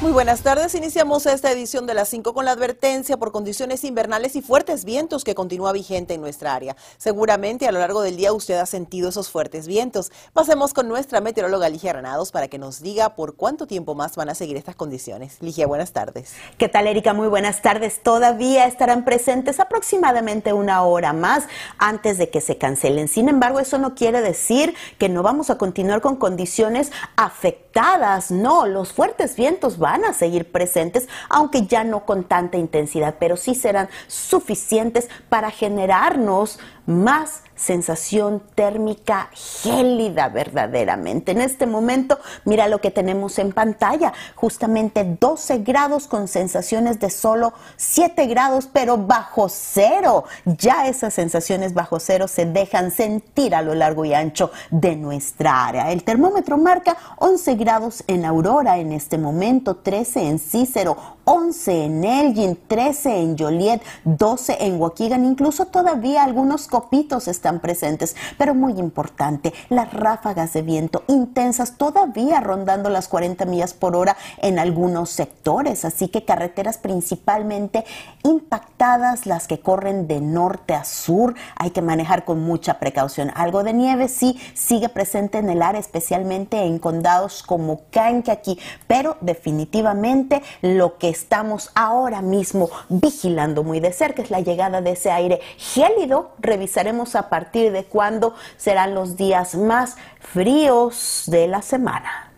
[0.00, 0.74] Muy buenas tardes.
[0.74, 5.24] Iniciamos esta edición de las 5 con la advertencia por condiciones invernales y fuertes vientos
[5.24, 6.74] que continúa vigente en nuestra área.
[6.96, 10.10] Seguramente a lo largo del día usted ha sentido esos fuertes vientos.
[10.32, 14.30] Pasemos con nuestra meteoróloga Ligia Granados para que nos diga por cuánto tiempo más van
[14.30, 15.36] a seguir estas condiciones.
[15.42, 16.32] Ligia, buenas tardes.
[16.56, 17.12] ¿Qué tal, Erika?
[17.12, 18.02] Muy buenas tardes.
[18.02, 21.44] Todavía estarán presentes aproximadamente una hora más
[21.76, 23.06] antes de que se cancelen.
[23.06, 28.30] Sin embargo, eso no quiere decir que no vamos a continuar con condiciones afectadas.
[28.30, 33.36] No, los fuertes vientos van a seguir presentes, aunque ya no con tanta intensidad, pero
[33.36, 41.32] sí serán suficientes para generarnos más sensación térmica gélida verdaderamente.
[41.32, 47.10] En este momento, mira lo que tenemos en pantalla, justamente 12 grados con sensaciones de
[47.10, 50.24] solo 7 grados, pero bajo cero.
[50.44, 55.66] Ya esas sensaciones bajo cero se dejan sentir a lo largo y ancho de nuestra
[55.66, 55.92] área.
[55.92, 60.96] El termómetro marca 11 grados en Aurora en este momento, 13 en Cícero,
[61.32, 68.16] 11 en Elgin, 13 en Joliet, 12 en Waukegan, incluso todavía algunos copitos están presentes,
[68.36, 74.16] pero muy importante, las ráfagas de viento intensas todavía rondando las 40 millas por hora
[74.38, 77.84] en algunos sectores, así que carreteras principalmente
[78.24, 83.30] impactadas, las que corren de norte a sur, hay que manejar con mucha precaución.
[83.36, 88.58] Algo de nieve sí sigue presente en el área, especialmente en condados como Kankakee,
[88.88, 94.92] pero definitivamente lo que estamos ahora mismo vigilando muy de cerca es la llegada de
[94.92, 96.32] ese aire gélido.
[96.38, 102.29] Revisaremos a partir de cuándo serán los días más fríos de la semana.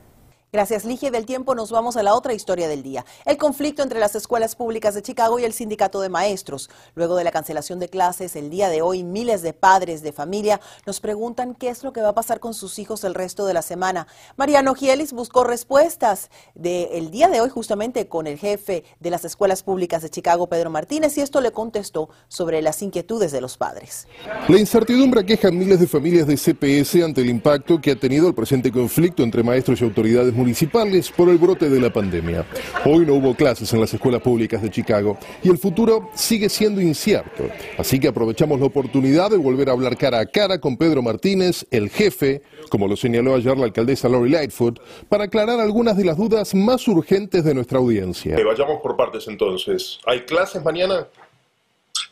[0.54, 1.10] Gracias, Ligia.
[1.10, 3.06] Del tiempo nos vamos a la otra historia del día.
[3.24, 6.68] El conflicto entre las escuelas públicas de Chicago y el sindicato de maestros.
[6.94, 10.60] Luego de la cancelación de clases, el día de hoy, miles de padres de familia
[10.84, 13.54] nos preguntan qué es lo que va a pasar con sus hijos el resto de
[13.54, 14.06] la semana.
[14.36, 19.62] Mariano Gielis buscó respuestas del día de hoy justamente con el jefe de las escuelas
[19.62, 24.06] públicas de Chicago, Pedro Martínez, y esto le contestó sobre las inquietudes de los padres.
[24.48, 28.28] La incertidumbre aqueja a miles de familias de CPS ante el impacto que ha tenido
[28.28, 32.44] el presente conflicto entre maestros y autoridades municipales municipales por el brote de la pandemia.
[32.84, 36.80] Hoy no hubo clases en las escuelas públicas de Chicago y el futuro sigue siendo
[36.80, 37.48] incierto.
[37.78, 41.64] Así que aprovechamos la oportunidad de volver a hablar cara a cara con Pedro Martínez,
[41.70, 46.16] el jefe, como lo señaló ayer la alcaldesa Lori Lightfoot, para aclarar algunas de las
[46.16, 48.36] dudas más urgentes de nuestra audiencia.
[48.36, 50.00] Eh, vayamos por partes entonces.
[50.06, 51.06] ¿Hay clases mañana?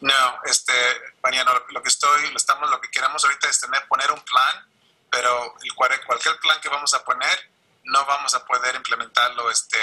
[0.00, 0.14] No,
[0.46, 0.72] este,
[1.20, 4.64] mañana lo que estoy, lo estamos, lo que queremos ahorita es tener, poner un plan,
[5.10, 7.50] pero el, cualquier plan que vamos a poner
[7.90, 9.78] no vamos a poder implementarlo este,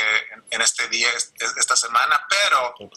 [0.51, 1.07] en, este día,
[1.57, 2.91] esta semana, pero,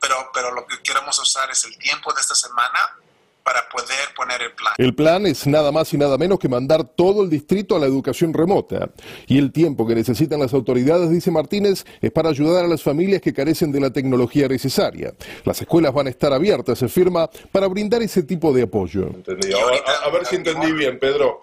[0.00, 2.96] pero, pero lo que queremos usar es el tiempo de esta semana
[3.42, 4.74] para poder poner el plan.
[4.78, 7.86] El plan es nada más y nada menos que mandar todo el distrito a la
[7.86, 8.90] educación remota.
[9.26, 13.20] Y el tiempo que necesitan las autoridades, dice Martínez, es para ayudar a las familias
[13.20, 15.12] que carecen de la tecnología necesaria.
[15.44, 19.06] Las escuelas van a estar abiertas, se firma, para brindar ese tipo de apoyo.
[19.06, 21.42] a ver si entendí bien, Pedro.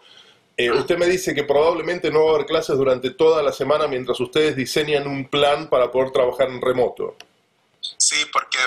[0.59, 3.87] Eh, usted me dice que probablemente no va a haber clases durante toda la semana
[3.87, 7.15] mientras ustedes diseñan un plan para poder trabajar en remoto.
[7.95, 8.57] Sí, porque,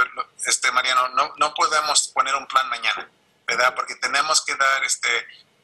[0.47, 3.11] este, Mariano, no, no podemos poner un plan mañana,
[3.47, 3.75] ¿verdad?
[3.77, 5.07] Porque tenemos que dar este,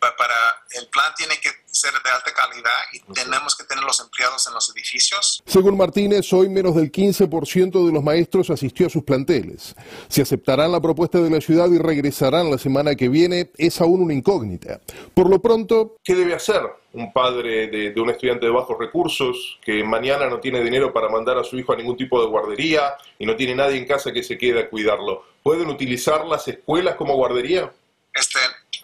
[0.01, 0.35] para
[0.79, 4.55] el plan tiene que ser de alta calidad y tenemos que tener los empleados en
[4.55, 5.43] los edificios.
[5.47, 9.75] Según Martínez, hoy menos del 15% de los maestros asistió a sus planteles.
[10.09, 14.03] Si aceptarán la propuesta de la ciudad y regresarán la semana que viene es aún
[14.03, 14.81] una incógnita.
[15.15, 19.59] Por lo pronto, ¿qué debe hacer un padre de, de un estudiante de bajos recursos
[19.63, 22.95] que mañana no tiene dinero para mandar a su hijo a ningún tipo de guardería
[23.19, 25.25] y no tiene nadie en casa que se quede a cuidarlo?
[25.43, 27.73] ¿Pueden utilizar las escuelas como guardería?
[28.13, 28.39] Este,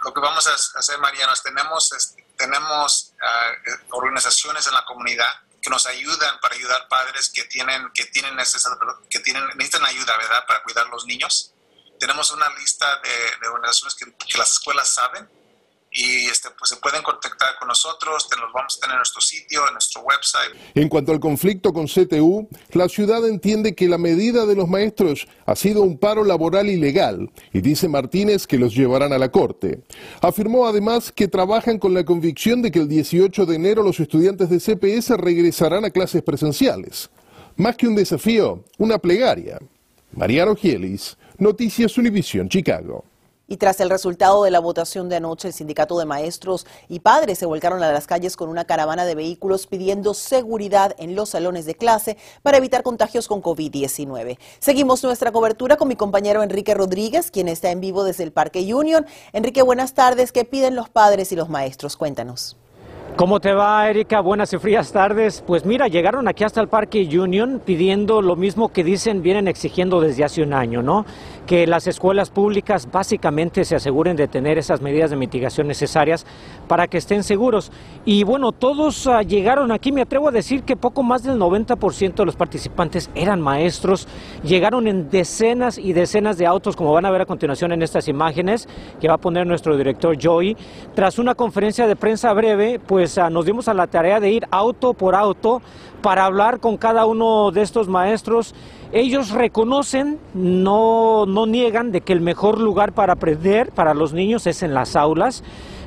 [0.04, 1.90] lo que vamos a hacer, Mariano, es tenemos,
[2.36, 5.30] tenemos ah, eh, organizaciones en la comunidad
[5.62, 8.36] que nos ayudan para ayudar padres que tienen que tienen
[9.08, 10.44] que tienen necesitan ayuda, ¿verdad?
[10.46, 11.54] Para cuidar los niños.
[11.98, 15.26] Tenemos una lista de, organizaciones que, las escuelas saben
[15.96, 19.60] y este, pues se pueden contactar con nosotros, los vamos a tener en nuestro sitio,
[19.68, 20.50] en nuestro website.
[20.74, 25.28] En cuanto al conflicto con CTU, la ciudad entiende que la medida de los maestros
[25.46, 29.84] ha sido un paro laboral ilegal y dice Martínez que los llevarán a la corte.
[30.20, 34.50] Afirmó además que trabajan con la convicción de que el 18 de enero los estudiantes
[34.50, 37.08] de CPS regresarán a clases presenciales.
[37.56, 39.60] Más que un desafío, una plegaria.
[40.10, 43.04] Mariano Gielis, Noticias Univisión, Chicago.
[43.46, 47.38] Y tras el resultado de la votación de anoche, el sindicato de maestros y padres
[47.38, 51.66] se volcaron a las calles con una caravana de vehículos pidiendo seguridad en los salones
[51.66, 54.38] de clase para evitar contagios con COVID-19.
[54.60, 58.74] Seguimos nuestra cobertura con mi compañero Enrique Rodríguez, quien está en vivo desde el Parque
[58.74, 59.06] Union.
[59.32, 60.32] Enrique, buenas tardes.
[60.32, 61.96] ¿Qué piden los padres y los maestros?
[61.96, 62.56] Cuéntanos.
[63.16, 64.20] ¿Cómo te va, Erika?
[64.20, 65.40] Buenas y frías tardes.
[65.46, 70.00] Pues mira, llegaron aquí hasta el Parque Union pidiendo lo mismo que dicen, vienen exigiendo
[70.00, 71.06] desde hace un año, ¿no?
[71.46, 76.26] Que las escuelas públicas básicamente se aseguren de tener esas medidas de mitigación necesarias
[76.66, 77.70] para que estén seguros.
[78.04, 82.14] Y bueno, todos uh, llegaron aquí, me atrevo a decir que poco más del 90%
[82.14, 84.08] de los participantes eran maestros.
[84.42, 88.08] Llegaron en decenas y decenas de autos, como van a ver a continuación en estas
[88.08, 88.68] imágenes,
[89.00, 90.56] que va a poner nuestro director Joey.
[90.96, 94.30] Tras una conferencia de prensa breve, pues pues ah, nos dimos a la tarea de
[94.30, 95.60] ir auto por auto
[96.00, 98.54] para hablar con cada uno de estos maestros.
[98.92, 104.46] Ellos reconocen, no, no niegan de que el mejor lugar para aprender para los niños
[104.46, 105.44] es en las aulas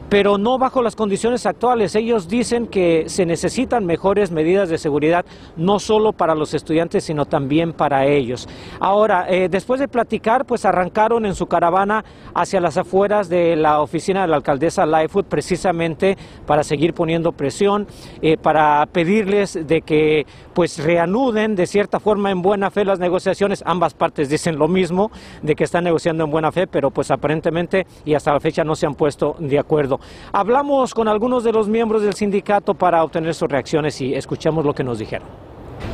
[0.10, 1.96] pero no bajo las condiciones actuales.
[1.96, 5.26] Ellos dicen que se necesitan mejores medidas de seguridad,
[5.56, 8.48] no solo para los estudiantes, sino también para ellos.
[8.80, 13.82] Ahora, eh, después de platicar, pues arrancaron en su caravana hacia las afueras de la
[13.82, 17.88] oficina de la alcaldesa Lightfoot, precisamente para seguir poniendo presión,
[18.22, 23.64] eh, para pedirles de que pues reanuden de cierta forma en buena fe las negociaciones.
[23.66, 25.12] Ambas partes dicen lo mismo,
[25.42, 28.76] de que están negociando en buena fe, pero pues aparentemente y hasta la fecha no
[28.76, 29.97] se han puesto de acuerdo.
[30.32, 34.74] Hablamos con algunos de los miembros del sindicato para obtener sus reacciones y escuchamos lo
[34.74, 35.28] que nos dijeron.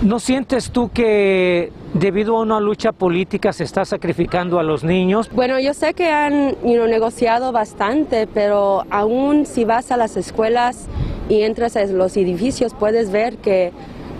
[0.01, 5.29] ¿No sientes tú que debido a una lucha política se está sacrificando a los niños?
[5.33, 10.87] Bueno, yo sé que han negociado bastante, pero aún si vas a las escuelas
[11.29, 13.71] y entras a los edificios puedes ver que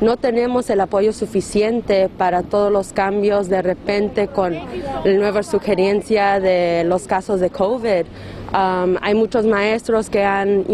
[0.04, 6.42] no tenemos el apoyo suficiente para todos los cambios de repente con la nueva sugerencia
[6.42, 8.06] de los casos de COVID.
[8.54, 10.66] Um, hay muchos maestros que han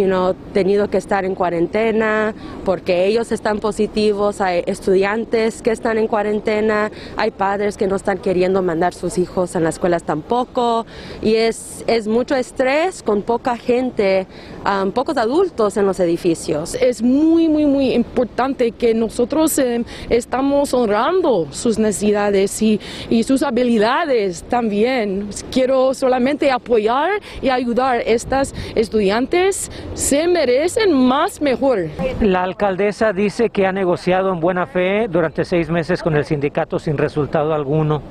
[0.54, 2.34] tenido que estar en cuarentena
[2.66, 8.18] porque ellos están positivos, hay estudiantes que están en cuarentena, hay padres que no están
[8.18, 10.86] queriendo mandar sus hijos a las escuelas tampoco
[11.22, 14.28] y es, es mucho estrés con poca gente,
[14.66, 16.76] um, pocos adultos en los edificios.
[16.76, 19.19] Es muy, muy, muy importante que nosotros
[19.58, 22.80] eh, estamos honrando sus necesidades y,
[23.10, 25.30] y sus habilidades también.
[25.52, 27.10] Quiero solamente apoyar
[27.42, 28.02] y ayudar ayudar.
[28.06, 31.90] Estas estudiantes se merecen más mejor.
[32.22, 36.80] La alcaldesa dice que ha negociado en buena fe durante seis meses con el sindicato
[36.80, 38.02] sin resultado alguno.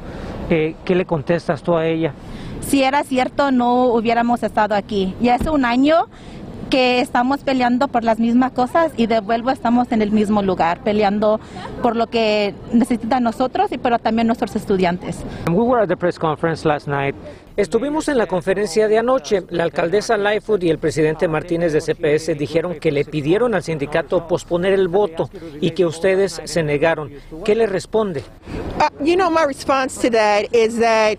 [0.51, 2.13] Eh, ¿Qué le contestas tú a ella?
[2.61, 5.15] Si era cierto, no hubiéramos estado aquí.
[5.21, 6.07] Ya hace un año
[6.69, 10.83] que estamos peleando por las mismas cosas y de vuelvo estamos en el mismo lugar,
[10.83, 11.41] peleando
[11.83, 15.19] por lo que necesitan nosotros y pero también nuestros estudiantes.
[15.51, 17.15] We were at the press conference last night.
[17.57, 19.43] Estuvimos en la conferencia de anoche.
[19.51, 24.29] La alcaldesa Lightfoot y el presidente Martínez de CPS dijeron que le pidieron al sindicato
[24.29, 25.29] posponer el voto
[25.61, 27.11] y que ustedes se negaron.
[27.45, 28.23] ¿Qué le responde?
[28.79, 31.19] Uh, you know, my response to that is that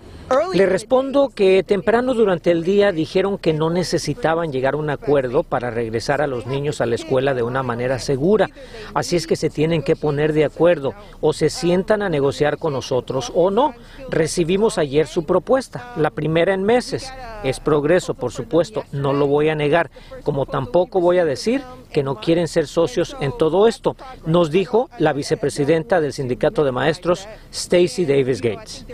[0.53, 5.43] le respondo que temprano durante el día dijeron que no necesitaban llegar a un acuerdo
[5.43, 8.49] para regresar a los niños a la escuela de una manera segura.
[8.93, 12.73] Así es que se tienen que poner de acuerdo o se sientan a negociar con
[12.73, 13.73] nosotros o no.
[14.09, 17.11] Recibimos ayer su propuesta, la primera en meses.
[17.43, 19.89] Es progreso, por supuesto, no lo voy a negar,
[20.23, 21.61] como tampoco voy a decir
[21.91, 26.71] que no quieren ser socios en todo esto, nos dijo la vicepresidenta del sindicato de
[26.71, 28.85] maestros, Stacy Davis Gates.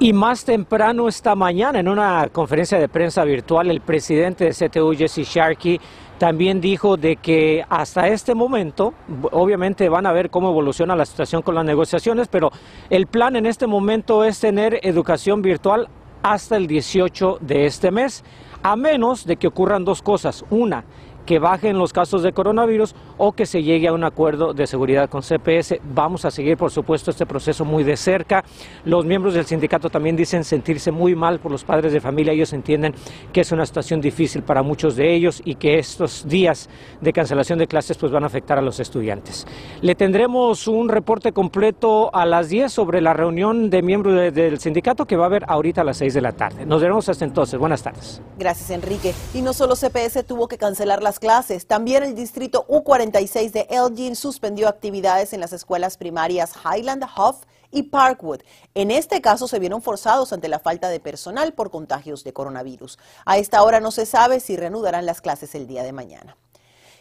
[0.00, 4.94] Y más temprano esta mañana, en una conferencia de prensa virtual, el presidente de CTU,
[4.94, 5.80] Jesse Sharkey,
[6.18, 8.94] también dijo de que hasta este momento,
[9.32, 12.52] obviamente van a ver cómo evoluciona la situación con las negociaciones, pero
[12.90, 15.88] el plan en este momento es tener educación virtual
[16.22, 18.22] hasta el 18 de este mes,
[18.62, 20.44] a menos de que ocurran dos cosas.
[20.50, 20.84] Una,
[21.28, 25.10] que bajen los casos de coronavirus o que se llegue a un acuerdo de seguridad
[25.10, 25.78] con CPS.
[25.92, 28.42] Vamos a seguir, por supuesto, este proceso muy de cerca.
[28.86, 32.32] Los miembros del sindicato también dicen sentirse muy mal por los padres de familia.
[32.32, 32.94] Ellos entienden
[33.30, 36.70] que es una situación difícil para muchos de ellos y que estos días
[37.02, 39.46] de cancelación de clases pues van a afectar a los estudiantes.
[39.82, 45.04] Le tendremos un reporte completo a las 10 sobre la reunión de miembros del sindicato
[45.04, 46.64] que va a haber ahorita a las 6 de la tarde.
[46.64, 47.60] Nos veremos hasta entonces.
[47.60, 48.22] Buenas tardes.
[48.38, 49.12] Gracias, Enrique.
[49.34, 51.66] Y no solo CPS tuvo que cancelar las clases.
[51.66, 57.84] También el distrito U46 de Elgin suspendió actividades en las escuelas primarias Highland, Huff y
[57.84, 58.40] Parkwood.
[58.74, 62.98] En este caso se vieron forzados ante la falta de personal por contagios de coronavirus.
[63.24, 66.36] A esta hora no se sabe si reanudarán las clases el día de mañana.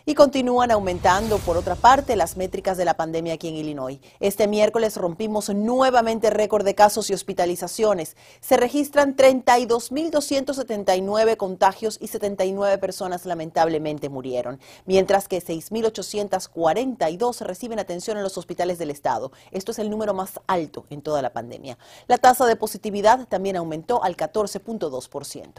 [0.10, 4.00] Y continúan aumentando, por otra parte, las métricas de la pandemia aquí en Illinois.
[4.22, 8.16] Este miércoles rompimos nuevamente récord de casos y hospitalizaciones.
[8.40, 18.24] Se registran 32.279 contagios y 79 personas lamentablemente murieron, mientras que 6.842 reciben atención en
[18.24, 19.34] los hospitales del estado.
[19.52, 21.78] Esto es el número más alto en toda la pandemia.
[22.08, 25.52] La tasa de positividad también aumentó al 14.2%.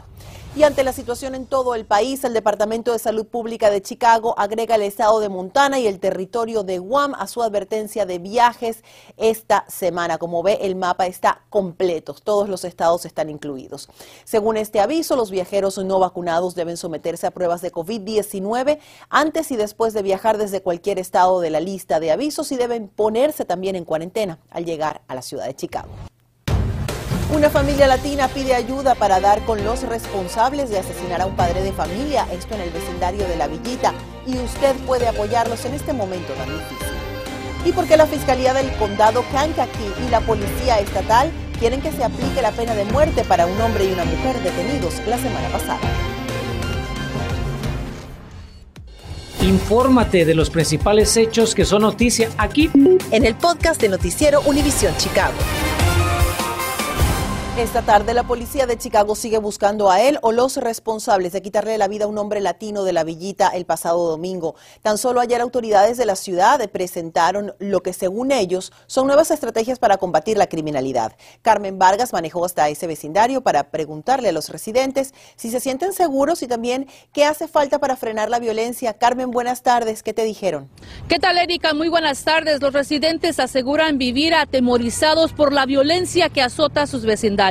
[0.55, 4.33] Y ante la situación en todo el país, el Departamento de Salud Pública de Chicago
[4.39, 8.85] agrega el estado de Montana y el territorio de Guam a su advertencia de viajes
[9.17, 10.17] esta semana.
[10.17, 12.13] Como ve, el mapa está completo.
[12.13, 13.89] Todos los estados están incluidos.
[14.23, 18.79] Según este aviso, los viajeros no vacunados deben someterse a pruebas de COVID-19
[19.09, 22.87] antes y después de viajar desde cualquier estado de la lista de avisos y deben
[22.87, 25.89] ponerse también en cuarentena al llegar a la ciudad de Chicago.
[27.31, 31.61] Una familia latina pide ayuda para dar con los responsables de asesinar a un padre
[31.61, 33.93] de familia, esto en el vecindario de La Villita,
[34.29, 36.87] y usted puede apoyarlos en este momento tan difícil.
[37.65, 42.41] Y porque la Fiscalía del Condado Kankakee y la Policía Estatal quieren que se aplique
[42.41, 45.79] la pena de muerte para un hombre y una mujer detenidos la semana pasada.
[49.41, 52.69] Infórmate de los principales hechos que son noticia aquí
[53.11, 55.33] en el podcast de Noticiero Univisión Chicago.
[57.59, 61.77] Esta tarde la policía de Chicago sigue buscando a él o los responsables de quitarle
[61.77, 64.55] la vida a un hombre latino de la villita el pasado domingo.
[64.81, 69.77] Tan solo ayer autoridades de la ciudad presentaron lo que según ellos son nuevas estrategias
[69.77, 71.17] para combatir la criminalidad.
[71.41, 76.41] Carmen Vargas manejó hasta ese vecindario para preguntarle a los residentes si se sienten seguros
[76.41, 78.93] y también qué hace falta para frenar la violencia.
[78.93, 80.01] Carmen, buenas tardes.
[80.01, 80.69] ¿Qué te dijeron?
[81.09, 81.73] ¿Qué tal, Erika?
[81.73, 82.61] Muy buenas tardes.
[82.61, 87.48] Los residentes aseguran vivir atemorizados por la violencia que azota a sus vecindarios.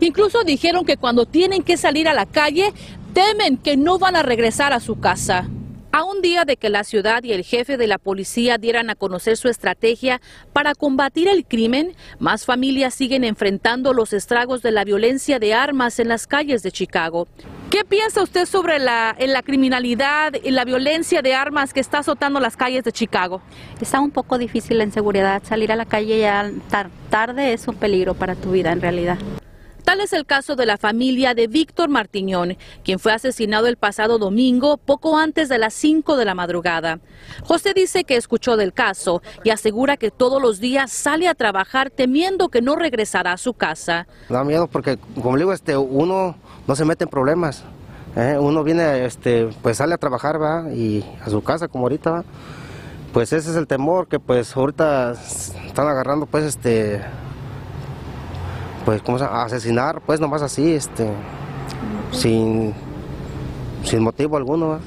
[0.00, 2.72] Incluso dijeron que cuando tienen que salir a la calle,
[3.12, 5.48] temen que no van a regresar a su casa.
[5.92, 8.94] A un día de que la ciudad y el jefe de la policía dieran a
[8.94, 10.20] conocer su estrategia
[10.52, 15.98] para combatir el crimen, más familias siguen enfrentando los estragos de la violencia de armas
[15.98, 17.26] en las calles de Chicago.
[17.70, 22.40] ¿Qué piensa usted sobre la, la criminalidad y la violencia de armas que está azotando
[22.40, 23.42] las calles de Chicago?
[23.80, 25.40] Está un poco difícil la inseguridad.
[25.44, 26.50] Salir a la calle ya
[27.10, 29.18] tarde es un peligro para tu vida en realidad.
[29.84, 34.18] Tal es el caso de la familia de Víctor Martiñón, quien fue asesinado el pasado
[34.18, 36.98] domingo poco antes de las 5 de la madrugada.
[37.44, 41.90] José dice que escuchó del caso y asegura que todos los días sale a trabajar
[41.90, 44.08] temiendo que no regresará a su casa.
[44.28, 46.36] Da miedo porque, como le digo, este, uno
[46.66, 47.64] no se mete en problemas.
[48.16, 48.36] ¿eh?
[48.40, 50.70] Uno viene, este, pues sale a trabajar ¿va?
[50.72, 52.24] y a su casa como ahorita.
[53.12, 57.02] Pues ese es el temor que pues ahorita están agarrando pues este
[58.84, 59.44] pues, ¿cómo se llama?
[59.44, 61.08] asesinar, pues nomás así, este,
[62.12, 62.74] sin,
[63.84, 64.80] sin motivo alguno.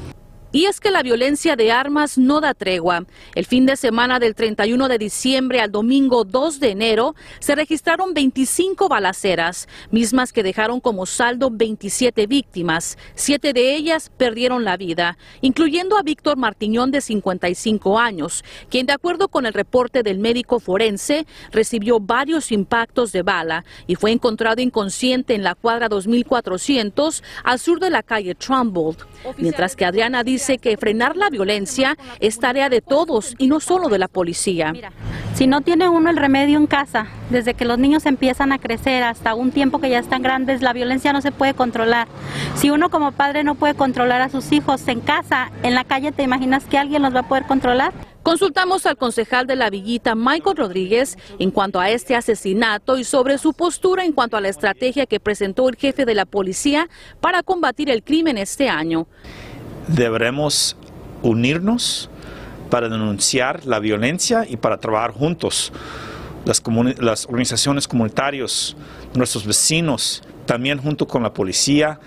[0.54, 3.08] Y es que la violencia de armas no da tregua.
[3.34, 8.14] El fin de semana del 31 de diciembre al domingo 2 de enero se registraron
[8.14, 13.00] 25 balaceras, mismas que dejaron como saldo 27 víctimas.
[13.16, 18.94] Siete de ellas perdieron la vida, incluyendo a Víctor Martiñón de 55 años, quien de
[18.94, 24.62] acuerdo con el reporte del médico forense recibió varios impactos de bala y fue encontrado
[24.62, 29.00] inconsciente en la cuadra 2400 al sur de la calle Trumbold.
[29.40, 33.62] Mientras que Adriana dice dice que frenar la violencia es tarea de todos y no
[33.62, 34.74] solo de la policía.
[35.36, 39.04] Si no tiene uno el remedio en casa, desde que los niños empiezan a crecer
[39.04, 42.10] hasta un tiempo que ya están grandes, la violencia no se puede controlar.
[42.56, 46.12] Si uno como padre no puede controlar a sus hijos en casa, en la calle,
[46.12, 47.94] ¿te imaginas que alguien los va a poder controlar?
[48.22, 53.38] Consultamos al concejal de la Villita, Michael Rodríguez, en cuanto a este asesinato y sobre
[53.38, 56.90] su postura en cuanto a la estrategia que presentó el jefe de la policía
[57.22, 59.08] para combatir el crimen este año
[59.88, 60.76] deberemos
[61.22, 62.10] unirnos
[62.70, 65.72] para denunciar la violencia y para trabajar juntos.
[66.46, 66.62] Las,
[67.00, 68.76] las organizaciones comunitarias,
[69.14, 72.00] nuestros vecinos, también junto con la policía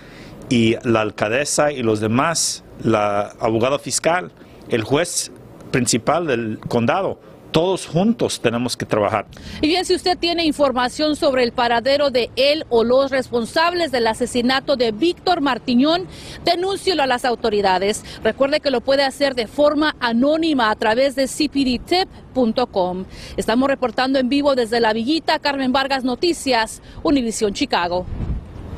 [0.49, 4.31] y la alcaldesa y los demás, la abogada fiscal,
[4.69, 5.31] el juez
[5.71, 7.19] principal del condado,
[7.51, 9.25] todos juntos tenemos que trabajar.
[9.61, 14.07] Y bien, si usted tiene información sobre el paradero de él o los responsables del
[14.07, 16.07] asesinato de Víctor Martiñón,
[16.45, 18.03] denúncielo a las autoridades.
[18.23, 23.05] Recuerde que lo puede hacer de forma anónima a través de cpdtip.com.
[23.37, 28.05] Estamos reportando en vivo desde La Villita, Carmen Vargas Noticias, Univisión Chicago.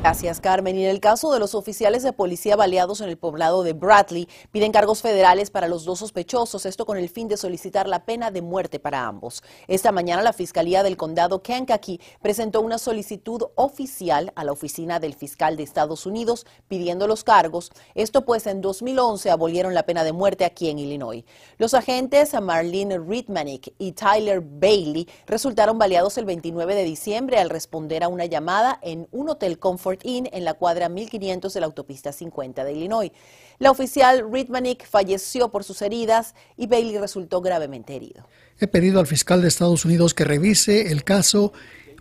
[0.01, 0.77] Gracias, Carmen.
[0.77, 4.29] Y en el caso de los oficiales de policía baleados en el poblado de Bradley,
[4.49, 8.31] piden cargos federales para los dos sospechosos, esto con el fin de solicitar la pena
[8.31, 9.43] de muerte para ambos.
[9.67, 15.15] Esta mañana la Fiscalía del Condado Kankakee presentó una solicitud oficial a la oficina del
[15.15, 17.69] fiscal de Estados Unidos pidiendo los cargos.
[17.93, 21.25] Esto pues en 2011 abolieron la pena de muerte aquí en Illinois.
[21.57, 28.05] Los agentes Marlene Ritmanick y Tyler Bailey resultaron baleados el 29 de diciembre al responder
[28.05, 29.59] a una llamada en un hotel
[30.03, 33.11] En la cuadra 1500 de la autopista 50 de Illinois.
[33.57, 38.27] La oficial Ritmanick falleció por sus heridas y Bailey resultó gravemente herido.
[38.59, 41.53] He pedido al fiscal de Estados Unidos que revise el caso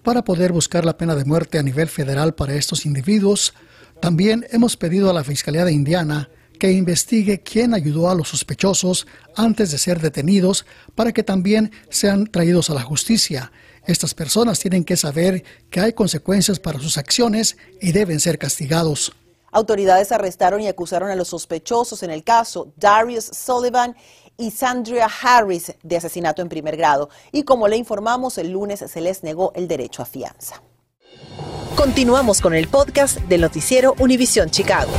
[0.03, 3.55] para poder buscar la pena de muerte a nivel federal para estos individuos.
[4.01, 6.29] También hemos pedido a la Fiscalía de Indiana
[6.59, 12.27] que investigue quién ayudó a los sospechosos antes de ser detenidos para que también sean
[12.27, 13.53] traídos a la justicia.
[13.89, 19.15] Estas personas tienen que saber que hay consecuencias para sus acciones y deben ser castigados.
[19.51, 23.97] Autoridades arrestaron y acusaron a los sospechosos en el caso Darius Sullivan
[24.37, 27.09] y Sandria Harris de asesinato en primer grado.
[27.33, 30.63] Y como le informamos, el lunes se les negó el derecho a fianza.
[31.75, 34.93] Continuamos con el podcast del noticiero Univisión Chicago.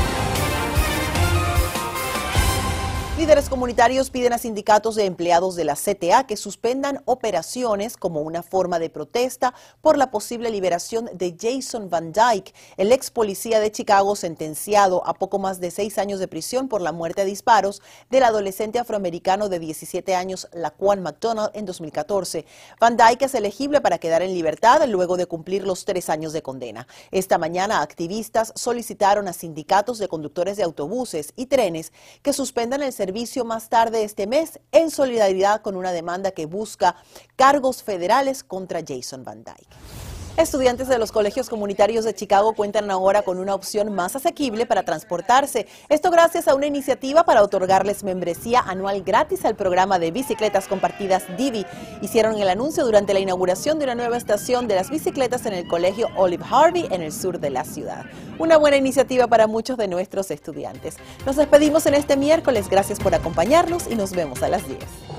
[3.19, 8.43] Líderes comunitarios piden a sindicatos de empleados de la CTA que suspendan operaciones como una
[8.43, 13.73] forma de protesta por la posible liberación de Jason Van Dyke, el ex policía de
[13.73, 17.81] Chicago sentenciado a poco más de seis años de prisión por la muerte a disparos
[18.09, 22.45] del adolescente afroamericano de 17 años, Laquan McDonald, en 2014.
[22.79, 26.41] Van Dyke es elegible para quedar en libertad luego de cumplir los tres años de
[26.41, 26.88] condena.
[27.11, 32.93] Esta mañana, activistas solicitaron a sindicatos de conductores de autobuses y trenes que suspendan el
[32.93, 36.96] servicio servicio más tarde este mes en solidaridad con una demanda que busca
[37.36, 40.09] cargos federales contra Jason Van Dyke.
[40.39, 44.84] Estudiantes de los colegios comunitarios de Chicago cuentan ahora con una opción más asequible para
[44.84, 45.67] transportarse.
[45.89, 51.24] Esto gracias a una iniciativa para otorgarles membresía anual gratis al programa de bicicletas compartidas
[51.36, 51.65] Divi.
[52.01, 55.67] Hicieron el anuncio durante la inauguración de una nueva estación de las bicicletas en el
[55.67, 58.05] colegio Olive Harvey en el sur de la ciudad.
[58.38, 60.96] Una buena iniciativa para muchos de nuestros estudiantes.
[61.25, 62.69] Nos despedimos en este miércoles.
[62.69, 65.18] Gracias por acompañarnos y nos vemos a las 10.